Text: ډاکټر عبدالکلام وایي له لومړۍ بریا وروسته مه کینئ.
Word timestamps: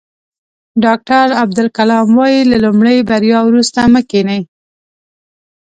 ډاکټر 0.83 1.25
عبدالکلام 1.41 2.07
وایي 2.19 2.41
له 2.51 2.57
لومړۍ 2.65 2.97
بریا 3.09 3.39
وروسته 3.45 3.79
مه 3.93 4.01
کینئ. 4.09 4.41